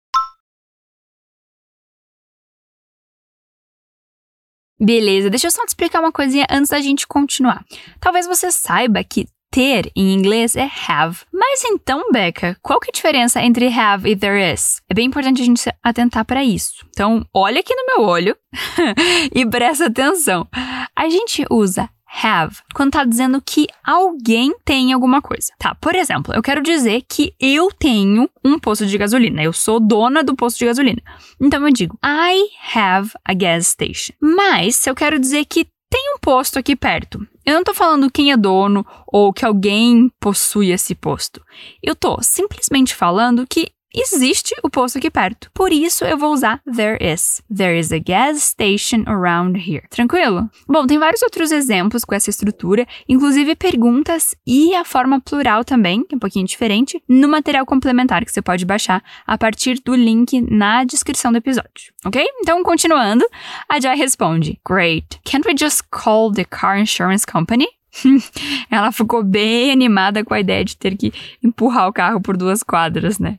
Beleza, 4.83 5.29
deixa 5.29 5.47
eu 5.47 5.51
só 5.51 5.63
te 5.63 5.69
explicar 5.69 6.01
uma 6.01 6.11
coisinha 6.11 6.45
antes 6.49 6.69
da 6.69 6.81
gente 6.81 7.07
continuar. 7.07 7.63
Talvez 8.01 8.27
você 8.27 8.51
saiba 8.51 9.01
que 9.01 9.27
ter 9.49 9.89
em 9.95 10.13
inglês 10.13 10.57
é 10.57 10.69
have. 10.89 11.19
Mas 11.31 11.63
então, 11.63 12.11
Becca, 12.11 12.57
qual 12.61 12.81
que 12.81 12.89
é 12.89 12.91
a 12.91 12.93
diferença 12.93 13.41
entre 13.41 13.67
have 13.67 14.09
e 14.09 14.13
there 14.13 14.53
is? 14.53 14.81
É 14.89 14.93
bem 14.93 15.05
importante 15.05 15.41
a 15.41 15.45
gente 15.45 15.61
se 15.61 15.73
atentar 15.81 16.25
para 16.25 16.43
isso. 16.43 16.85
Então, 16.89 17.25
olha 17.33 17.61
aqui 17.61 17.73
no 17.73 17.85
meu 17.85 18.09
olho 18.09 18.35
e 19.33 19.45
presta 19.45 19.85
atenção. 19.85 20.45
A 20.93 21.07
gente 21.07 21.45
usa 21.49 21.89
have 22.23 22.57
quando 22.73 22.91
tá 22.91 23.03
dizendo 23.03 23.41
que 23.41 23.67
alguém 23.83 24.53
tem 24.63 24.93
alguma 24.93 25.21
coisa. 25.21 25.53
Tá, 25.57 25.75
por 25.75 25.95
exemplo, 25.95 26.33
eu 26.33 26.41
quero 26.41 26.61
dizer 26.61 27.03
que 27.07 27.33
eu 27.39 27.71
tenho 27.71 28.29
um 28.43 28.59
posto 28.59 28.85
de 28.85 28.97
gasolina. 28.97 29.43
Eu 29.43 29.53
sou 29.53 29.79
dona 29.79 30.23
do 30.23 30.35
posto 30.35 30.59
de 30.59 30.65
gasolina. 30.65 31.01
Então 31.39 31.65
eu 31.65 31.73
digo 31.73 31.97
I 32.03 32.49
have 32.75 33.11
a 33.25 33.33
gas 33.33 33.67
station. 33.67 34.13
Mas 34.19 34.75
se 34.75 34.89
eu 34.89 34.95
quero 34.95 35.19
dizer 35.19 35.45
que 35.45 35.67
tem 35.93 36.15
um 36.15 36.17
posto 36.19 36.57
aqui 36.57 36.75
perto. 36.75 37.19
Eu 37.45 37.53
não 37.53 37.63
tô 37.63 37.71
falando 37.71 38.09
quem 38.09 38.31
é 38.31 38.37
dono 38.37 38.83
ou 39.05 39.31
que 39.31 39.45
alguém 39.45 40.09
possui 40.19 40.71
esse 40.71 40.95
posto. 40.95 41.39
Eu 41.83 41.93
tô 41.93 42.17
simplesmente 42.19 42.95
falando 42.95 43.45
que 43.47 43.69
existe 43.93 44.55
o 44.63 44.69
posto 44.69 44.97
aqui 44.97 45.09
perto. 45.09 45.51
Por 45.53 45.71
isso 45.71 46.03
eu 46.05 46.17
vou 46.17 46.33
usar 46.33 46.61
there 46.65 46.97
is. 46.99 47.41
There 47.55 47.77
is 47.77 47.91
a 47.91 47.99
gas 47.99 48.43
station 48.43 49.03
around 49.07 49.57
here. 49.57 49.87
Tranquilo? 49.89 50.49
Bom, 50.67 50.87
tem 50.87 50.97
vários 50.97 51.21
outros 51.21 51.51
exemplos 51.51 52.03
com 52.03 52.15
essa 52.15 52.29
estrutura, 52.29 52.87
inclusive 53.07 53.55
perguntas 53.55 54.35
e 54.45 54.73
a 54.75 54.83
forma 54.83 55.21
plural 55.21 55.63
também, 55.63 56.03
que 56.03 56.15
é 56.15 56.17
um 56.17 56.19
pouquinho 56.19 56.45
diferente, 56.45 57.01
no 57.07 57.27
material 57.27 57.65
complementar 57.65 58.25
que 58.25 58.31
você 58.31 58.41
pode 58.41 58.65
baixar 58.65 59.03
a 59.25 59.37
partir 59.37 59.81
do 59.83 59.95
link 59.95 60.41
na 60.41 60.83
descrição 60.83 61.31
do 61.31 61.37
episódio, 61.37 61.93
ok? 62.05 62.25
Então, 62.41 62.63
continuando, 62.63 63.25
a 63.69 63.79
Jai 63.79 63.95
responde: 63.95 64.59
Great. 64.67 65.19
Can't 65.23 65.47
we 65.47 65.55
just 65.57 65.83
call 65.91 66.31
the 66.31 66.45
car 66.45 66.79
insurance 66.79 67.25
company? 67.25 67.67
Ela 68.69 68.91
ficou 68.91 69.23
bem 69.23 69.71
animada 69.71 70.23
com 70.23 70.33
a 70.33 70.39
ideia 70.39 70.63
de 70.65 70.77
ter 70.77 70.97
que 70.97 71.13
empurrar 71.43 71.87
o 71.87 71.93
carro 71.93 72.21
por 72.21 72.35
duas 72.35 72.63
quadras, 72.63 73.19
né? 73.19 73.37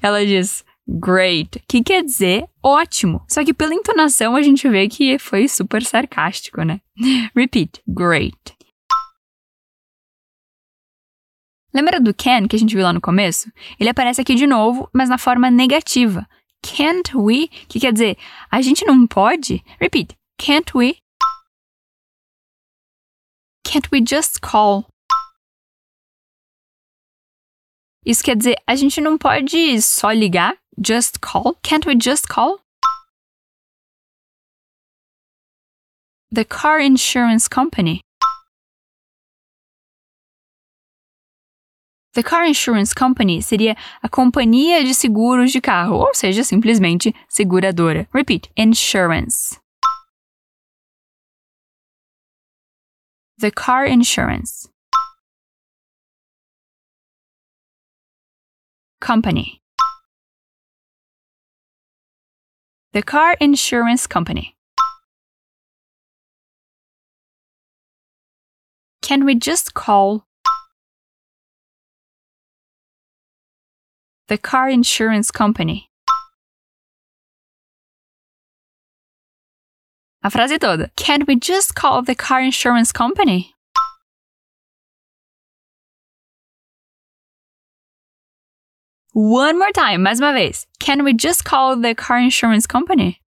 Ela 0.00 0.24
diz 0.24 0.64
great, 0.88 1.62
que 1.68 1.82
quer 1.82 2.02
dizer 2.02 2.48
ótimo. 2.62 3.22
Só 3.28 3.44
que 3.44 3.52
pela 3.52 3.74
entonação 3.74 4.36
a 4.36 4.42
gente 4.42 4.68
vê 4.68 4.88
que 4.88 5.18
foi 5.18 5.48
super 5.48 5.82
sarcástico, 5.82 6.62
né? 6.62 6.80
Repeat, 7.36 7.82
great. 7.86 8.36
Lembra 11.74 12.00
do 12.00 12.14
can 12.14 12.48
que 12.48 12.56
a 12.56 12.58
gente 12.58 12.74
viu 12.74 12.82
lá 12.82 12.92
no 12.92 13.00
começo? 13.00 13.52
Ele 13.78 13.90
aparece 13.90 14.20
aqui 14.20 14.34
de 14.34 14.46
novo, 14.46 14.88
mas 14.92 15.08
na 15.08 15.18
forma 15.18 15.50
negativa. 15.50 16.26
Can't 16.62 17.16
we? 17.16 17.48
Que 17.68 17.78
quer 17.78 17.92
dizer, 17.92 18.16
a 18.50 18.60
gente 18.62 18.84
não 18.84 19.06
pode? 19.06 19.62
Repeat, 19.78 20.16
can't 20.38 20.70
we? 20.74 20.96
Can't 23.68 23.90
we 23.92 24.00
just 24.00 24.40
call? 24.40 24.86
Isso 28.02 28.24
quer 28.24 28.34
dizer, 28.34 28.56
a 28.66 28.74
gente 28.74 28.98
não 28.98 29.18
pode 29.18 29.82
só 29.82 30.10
ligar? 30.10 30.56
Just 30.82 31.20
call? 31.20 31.54
Can't 31.62 31.86
we 31.86 31.94
just 31.94 32.28
call? 32.28 32.60
The 36.32 36.46
car 36.46 36.80
insurance 36.80 37.46
company. 37.46 38.00
The 42.14 42.22
car 42.22 42.46
insurance 42.46 42.94
company 42.94 43.42
seria 43.42 43.76
a 44.02 44.08
companhia 44.08 44.82
de 44.82 44.94
seguros 44.94 45.52
de 45.52 45.60
carro, 45.60 45.96
ou 45.96 46.14
seja, 46.14 46.42
simplesmente 46.42 47.14
seguradora. 47.28 48.08
Repeat: 48.14 48.50
insurance. 48.56 49.60
The 53.40 53.50
car 53.50 53.86
insurance. 53.86 54.68
company. 59.00 59.62
The 62.92 63.02
car 63.02 63.36
insurance 63.40 64.06
company. 64.06 64.56
Can 69.00 69.24
we 69.24 69.34
just 69.34 69.74
call 69.74 70.26
the 74.26 74.36
car 74.36 74.68
insurance 74.68 75.30
company? 75.30 75.88
A 80.20 80.30
frase 80.30 80.58
toda. 80.58 80.90
Can 80.96 81.24
we 81.28 81.36
just 81.36 81.74
call 81.76 82.02
the 82.02 82.14
car 82.14 82.42
insurance 82.42 82.90
company? 82.90 83.54
One 89.14 89.58
more 89.58 89.72
time, 89.72 89.98
mais 89.98 90.20
uma 90.20 90.32
vez. 90.32 90.66
Can 90.80 91.04
we 91.04 91.14
just 91.14 91.44
call 91.44 91.76
the 91.80 91.94
car 91.94 92.20
insurance 92.20 92.66
company? 92.66 93.20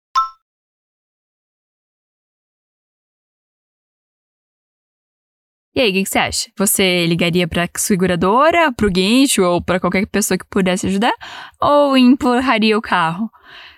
E 5.74 5.80
aí, 5.80 5.90
o 5.90 5.94
que, 5.94 6.04
que 6.04 6.10
você 6.10 6.20
acha? 6.20 6.52
Você 6.58 7.06
ligaria 7.08 7.48
para 7.48 7.70
seguradora, 7.78 8.74
pro 8.74 8.92
guincho 8.92 9.42
ou 9.44 9.62
para 9.62 9.80
qualquer 9.80 10.06
pessoa 10.08 10.38
que 10.38 10.46
pudesse 10.46 10.88
ajudar? 10.88 11.14
Ou 11.62 11.98
empurraria 11.98 12.78
o 12.78 12.82
carro? 12.82 13.32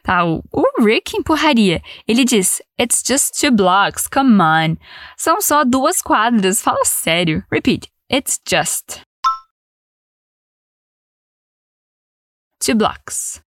Tá, 0.04 0.26
o, 0.26 0.44
o 0.52 0.84
Rick 0.84 1.16
empurraria. 1.16 1.82
Ele 2.06 2.26
diz: 2.26 2.62
It's 2.78 3.02
just 3.06 3.40
two 3.40 3.52
blocks, 3.52 4.06
come 4.06 4.42
on. 4.42 4.78
São 5.18 5.42
só 5.42 5.64
duas 5.64 6.02
quadras, 6.02 6.62
fala 6.62 6.84
sério. 6.84 7.42
Repeat: 7.50 7.90
It's 8.12 8.38
just. 8.46 9.02
Two 12.60 12.76
blocks. 12.76 13.42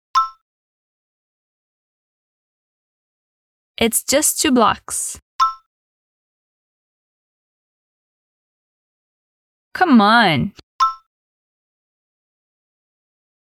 It's 3.77 4.03
just 4.09 4.41
two 4.41 4.53
blocks. 4.53 5.19
Come 9.73 9.99
on. 9.99 10.53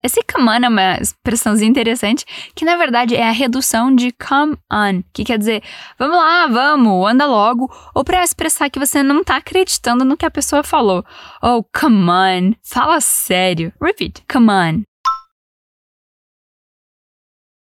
Esse 0.01 0.23
come 0.23 0.49
on 0.49 0.63
é 0.63 0.69
uma 0.69 0.97
expressãozinha 0.97 1.69
interessante 1.69 2.25
que 2.55 2.63
na 2.63 2.77
verdade 2.77 3.15
é 3.15 3.27
a 3.27 3.31
redução 3.31 3.93
de 3.93 4.13
come 4.13 4.57
on, 4.71 5.03
que 5.13 5.25
quer 5.25 5.37
dizer 5.37 5.61
vamos 5.97 6.15
lá, 6.15 6.47
vamos, 6.47 7.05
anda 7.05 7.25
logo, 7.25 7.69
ou 7.93 8.03
para 8.05 8.23
expressar 8.23 8.69
que 8.69 8.79
você 8.79 9.03
não 9.03 9.23
tá 9.23 9.35
acreditando 9.35 10.05
no 10.05 10.15
que 10.15 10.25
a 10.25 10.31
pessoa 10.31 10.63
falou. 10.63 11.03
Oh, 11.43 11.63
come 11.77 12.09
on, 12.09 12.53
fala 12.63 13.01
sério. 13.01 13.73
Repeat, 13.81 14.23
come 14.31 14.49
on. 14.49 14.83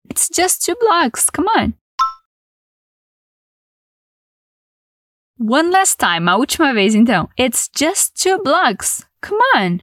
It's 0.08 0.28
just 0.32 0.64
two 0.64 0.76
blocks, 0.78 1.30
come 1.30 1.48
on. 1.56 1.74
One 5.36 5.70
last 5.70 5.98
time, 5.98 6.28
a 6.28 6.36
última 6.36 6.72
vez 6.74 6.94
então. 6.94 7.28
It's 7.36 7.68
just 7.74 8.14
two 8.22 8.40
blocks. 8.42 9.06
Come 9.22 9.40
on. 9.56 9.80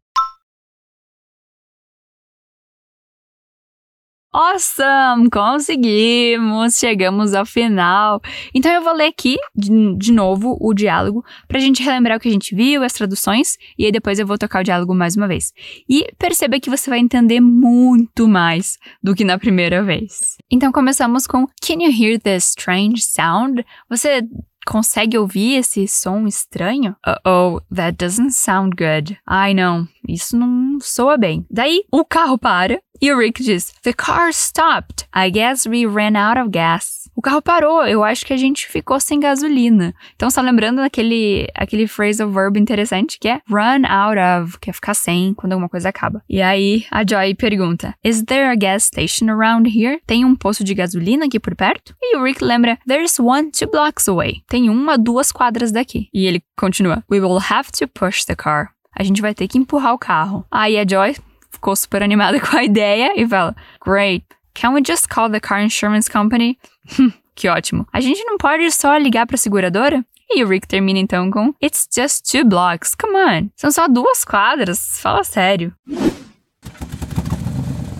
Awesome! 4.33 5.29
Conseguimos! 5.29 6.77
Chegamos 6.77 7.33
ao 7.33 7.45
final. 7.45 8.21
Então 8.53 8.71
eu 8.71 8.81
vou 8.83 8.93
ler 8.93 9.07
aqui 9.07 9.37
de, 9.55 9.95
de 9.95 10.11
novo 10.11 10.57
o 10.59 10.73
diálogo 10.73 11.23
pra 11.47 11.59
gente 11.59 11.81
relembrar 11.81 12.17
o 12.17 12.19
que 12.19 12.27
a 12.27 12.31
gente 12.31 12.53
viu, 12.53 12.83
as 12.83 12.93
traduções, 12.93 13.57
e 13.77 13.85
aí 13.85 13.91
depois 13.91 14.19
eu 14.19 14.27
vou 14.27 14.37
tocar 14.37 14.61
o 14.61 14.63
diálogo 14.63 14.93
mais 14.93 15.15
uma 15.15 15.27
vez. 15.27 15.53
E 15.89 16.07
perceba 16.19 16.59
que 16.59 16.69
você 16.69 16.89
vai 16.89 16.99
entender 16.99 17.39
muito 17.39 18.27
mais 18.27 18.77
do 19.01 19.15
que 19.15 19.23
na 19.23 19.39
primeira 19.39 19.81
vez. 19.83 20.37
Então 20.51 20.71
começamos 20.71 21.25
com 21.25 21.47
Can 21.65 21.81
you 21.81 21.91
hear 21.91 22.19
this 22.19 22.49
strange 22.49 23.01
sound? 23.01 23.65
Você 23.89 24.21
consegue 24.67 25.17
ouvir 25.17 25.55
esse 25.55 25.87
som 25.87 26.27
estranho? 26.27 26.93
Uh-oh, 27.07 27.61
that 27.73 27.95
doesn't 27.97 28.33
sound 28.33 28.75
good. 28.75 29.17
Ai, 29.25 29.53
não, 29.53 29.87
isso 30.07 30.37
não 30.37 30.77
soa 30.81 31.17
bem. 31.17 31.45
Daí, 31.49 31.83
o 31.89 32.03
carro 32.03 32.37
para 32.37 32.81
e 33.01 33.11
o 33.11 33.17
Rick 33.17 33.43
diz: 33.43 33.73
The 33.83 33.93
car 33.93 34.29
stopped. 34.31 35.05
I 35.15 35.29
guess 35.29 35.65
we 35.67 35.85
ran 35.85 36.15
out 36.15 36.39
of 36.39 36.49
gas. 36.49 37.07
O 37.17 37.21
carro 37.21 37.41
parou, 37.41 37.83
eu 37.83 38.03
acho 38.03 38.23
que 38.23 38.31
a 38.31 38.37
gente 38.37 38.67
ficou 38.67 38.99
sem 38.99 39.19
gasolina. 39.19 39.91
Então, 40.15 40.29
só 40.29 40.39
lembrando 40.39 40.77
daquele 40.77 41.47
aquele 41.55 41.87
phrasal 41.87 42.29
verb 42.29 42.59
interessante 42.59 43.17
que 43.19 43.27
é 43.27 43.41
run 43.49 43.87
out 43.87 44.19
of, 44.19 44.59
que 44.59 44.69
é 44.69 44.73
ficar 44.73 44.93
sem 44.93 45.33
quando 45.33 45.53
alguma 45.53 45.67
coisa 45.67 45.89
acaba. 45.89 46.21
E 46.29 46.43
aí, 46.43 46.85
a 46.91 47.03
Joy 47.03 47.33
pergunta: 47.33 47.95
Is 48.03 48.21
there 48.23 48.51
a 48.51 48.55
gas 48.55 48.83
station 48.83 49.31
around 49.31 49.67
here? 49.67 49.99
Tem 50.05 50.23
um 50.23 50.35
posto 50.35 50.63
de 50.63 50.75
gasolina 50.75 51.25
aqui 51.25 51.39
por 51.39 51.55
perto? 51.55 51.95
E 51.99 52.17
o 52.17 52.23
Rick 52.23 52.43
lembra: 52.43 52.77
There's 52.87 53.19
one 53.19 53.49
two 53.49 53.67
blocks 53.67 54.07
away. 54.07 54.43
Tem 54.47 54.69
uma 54.69 54.95
duas 54.95 55.31
quadras 55.31 55.71
daqui. 55.71 56.09
E 56.13 56.27
ele 56.27 56.43
continua: 56.55 57.03
We 57.09 57.19
will 57.19 57.39
have 57.49 57.71
to 57.79 57.87
push 57.87 58.25
the 58.25 58.35
car. 58.35 58.69
A 58.95 59.03
gente 59.03 59.21
vai 59.21 59.33
ter 59.33 59.47
que 59.47 59.57
empurrar 59.57 59.93
o 59.93 59.99
carro. 59.99 60.45
Aí 60.51 60.77
a 60.77 60.85
Joy 60.87 61.15
ficou 61.57 61.75
super 61.75 62.01
animada 62.01 62.39
com 62.41 62.55
a 62.55 62.63
ideia 62.63 63.13
e 63.19 63.27
fala: 63.27 63.55
Great, 63.85 64.25
can 64.53 64.73
we 64.73 64.81
just 64.85 65.07
call 65.09 65.29
the 65.29 65.39
car 65.39 65.61
insurance 65.61 66.09
company? 66.09 66.57
que 67.35 67.49
ótimo. 67.49 67.85
A 67.91 67.99
gente 67.99 68.23
não 68.23 68.37
pode 68.37 68.71
só 68.71 68.95
ligar 68.97 69.25
pra 69.27 69.37
seguradora? 69.37 70.03
E 70.29 70.43
o 70.43 70.47
Rick 70.47 70.67
termina 70.67 70.99
então 70.99 71.31
com 71.31 71.53
It's 71.61 71.87
just 71.93 72.29
two 72.29 72.43
blocks, 72.43 72.93
come 72.93 73.15
on. 73.15 73.49
São 73.55 73.71
só 73.71 73.87
duas 73.87 74.25
quadras, 74.25 74.99
fala 74.99 75.23
sério. 75.23 75.73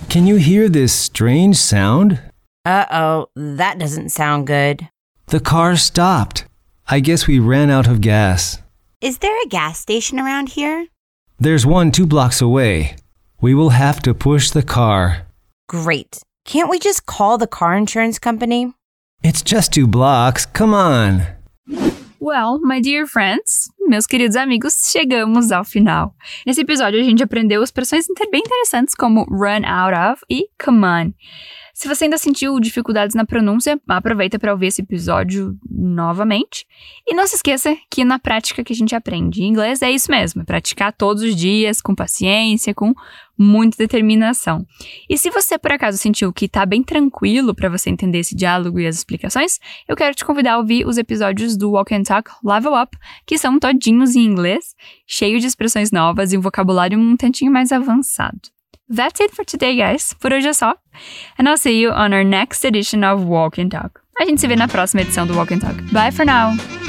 Can 0.09 0.25
you 0.27 0.37
hear 0.37 0.69
this 0.69 0.91
strange 0.91 1.55
sound? 1.57 2.19
Uh 2.65 2.85
oh, 2.91 3.27
that 3.57 3.77
doesn't 3.77 4.09
sound 4.09 4.45
good. 4.45 4.87
The 5.27 5.39
car 5.39 5.77
stopped. 5.77 6.45
I 6.89 6.99
guess 7.01 7.27
we 7.27 7.39
ran 7.39 7.69
out 7.69 7.87
of 7.87 8.01
gas. 8.01 8.61
Is 9.01 9.19
there 9.19 9.35
a 9.45 9.47
gas 9.47 9.79
station 9.79 10.19
around 10.19 10.49
here? 10.49 10.87
There's 11.39 11.65
one 11.65 11.91
two 11.91 12.07
blocks 12.07 12.41
away. 12.41 12.95
We 13.39 13.53
will 13.53 13.69
have 13.69 14.01
to 14.01 14.15
push 14.15 14.49
the 14.49 14.63
car. 14.63 15.27
Great. 15.69 16.21
Can't 16.45 16.69
we 16.69 16.79
just 16.79 17.05
call 17.05 17.37
the 17.37 17.45
car 17.45 17.77
insurance 17.77 18.17
company? 18.17 18.73
It's 19.21 19.43
just 19.43 19.71
two 19.71 19.85
blocks. 19.85 20.45
Come 20.47 20.73
on. 20.73 21.21
Well, 22.19 22.59
my 22.63 22.81
dear 22.81 23.05
friends, 23.05 23.69
meus 23.87 24.07
queridos 24.07 24.35
amigos, 24.35 24.89
chegamos 24.91 25.51
ao 25.51 25.63
final. 25.63 26.15
Nesse 26.47 26.61
episódio 26.61 26.99
a 26.99 27.03
gente 27.03 27.21
aprendeu 27.21 27.61
expressões 27.61 28.07
bem 28.31 28.41
interessantes 28.41 28.95
como 28.95 29.25
run 29.29 29.63
out 29.65 29.93
of 29.93 30.23
e 30.29 30.47
come 30.57 30.83
on. 30.83 31.13
Se 31.77 31.87
você 31.87 32.05
ainda 32.05 32.17
sentiu 32.17 32.59
dificuldades 32.59 33.15
na 33.15 33.23
pronúncia, 33.23 33.79
aproveita 33.87 34.39
para 34.39 34.51
ouvir 34.51 34.65
esse 34.65 34.81
episódio 34.81 35.55
novamente. 35.69 36.65
E 37.05 37.13
não 37.13 37.27
se 37.27 37.35
esqueça 37.35 37.77
que 37.87 38.03
na 38.03 38.17
prática 38.17 38.63
que 38.63 38.73
a 38.73 38.75
gente 38.75 38.95
aprende 38.95 39.43
inglês 39.43 39.83
é 39.83 39.91
isso 39.91 40.09
mesmo, 40.09 40.41
é 40.41 40.43
praticar 40.43 40.91
todos 40.91 41.21
os 41.21 41.35
dias 41.35 41.79
com 41.79 41.93
paciência, 41.93 42.73
com 42.73 42.95
muita 43.37 43.77
determinação. 43.77 44.65
E 45.07 45.19
se 45.19 45.29
você 45.29 45.59
por 45.59 45.71
acaso 45.71 45.99
sentiu 45.99 46.33
que 46.33 46.45
está 46.45 46.65
bem 46.65 46.81
tranquilo 46.81 47.53
para 47.53 47.69
você 47.69 47.91
entender 47.91 48.21
esse 48.21 48.35
diálogo 48.35 48.79
e 48.79 48.87
as 48.87 48.95
explicações, 48.95 49.59
eu 49.87 49.95
quero 49.95 50.15
te 50.15 50.25
convidar 50.25 50.53
a 50.53 50.57
ouvir 50.57 50.83
os 50.83 50.97
episódios 50.97 51.55
do 51.55 51.73
Walk 51.73 51.93
and 51.93 52.01
Talk 52.01 52.31
Level 52.43 52.73
Up, 52.73 52.97
que 53.23 53.37
são 53.37 53.59
todinhos 53.59 54.15
em 54.15 54.25
inglês, 54.25 54.73
cheio 55.05 55.39
de 55.39 55.45
expressões 55.45 55.91
novas 55.91 56.33
e 56.33 56.39
um 56.39 56.41
vocabulário 56.41 56.97
um 56.97 57.15
tantinho 57.15 57.51
mais 57.51 57.71
avançado. 57.71 58.56
That's 58.89 59.19
it 59.19 59.35
for 59.35 59.43
today, 59.43 59.75
guys. 59.75 60.13
Por 60.13 60.31
hoje 60.31 60.47
é 60.47 60.53
só. 60.53 60.75
And 61.37 61.47
I'll 61.47 61.57
see 61.57 61.79
you 61.79 61.91
on 61.91 62.13
our 62.13 62.23
next 62.23 62.65
edition 62.65 63.03
of 63.03 63.25
Walk 63.25 63.61
and 63.61 63.69
Talk. 63.69 63.99
A 64.19 64.25
gente 64.25 64.41
se 64.41 64.47
vê 64.47 64.55
na 64.55 64.67
próxima 64.67 65.01
edição 65.01 65.27
do 65.27 65.35
Walk 65.35 65.53
and 65.53 65.59
Talk. 65.59 65.81
Bye 65.91 66.11
for 66.11 66.25
now! 66.25 66.86